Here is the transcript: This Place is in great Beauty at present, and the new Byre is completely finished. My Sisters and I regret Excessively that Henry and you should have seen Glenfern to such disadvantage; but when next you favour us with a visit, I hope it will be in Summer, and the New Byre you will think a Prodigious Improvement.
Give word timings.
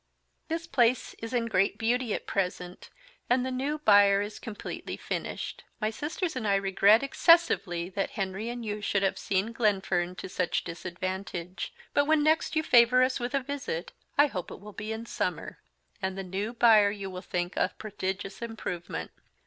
This 0.47 0.65
Place 0.65 1.13
is 1.19 1.31
in 1.31 1.45
great 1.45 1.77
Beauty 1.77 2.11
at 2.15 2.25
present, 2.25 2.89
and 3.29 3.45
the 3.45 3.51
new 3.51 3.77
Byre 3.77 4.23
is 4.23 4.39
completely 4.39 4.97
finished. 4.97 5.63
My 5.79 5.91
Sisters 5.91 6.35
and 6.35 6.47
I 6.47 6.55
regret 6.55 7.03
Excessively 7.03 7.87
that 7.89 8.09
Henry 8.17 8.49
and 8.49 8.65
you 8.65 8.81
should 8.81 9.03
have 9.03 9.19
seen 9.19 9.51
Glenfern 9.51 10.15
to 10.15 10.27
such 10.27 10.63
disadvantage; 10.63 11.71
but 11.93 12.05
when 12.05 12.23
next 12.23 12.55
you 12.55 12.63
favour 12.63 13.03
us 13.03 13.19
with 13.19 13.35
a 13.35 13.43
visit, 13.43 13.91
I 14.17 14.25
hope 14.25 14.49
it 14.49 14.59
will 14.59 14.73
be 14.73 14.91
in 14.91 15.05
Summer, 15.05 15.59
and 16.01 16.17
the 16.17 16.23
New 16.23 16.53
Byre 16.53 16.89
you 16.89 17.11
will 17.11 17.21
think 17.21 17.55
a 17.55 17.75
Prodigious 17.77 18.41
Improvement. 18.41 19.11